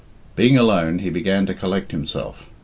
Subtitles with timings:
[0.35, 2.49] Being alone, he began to collect himself.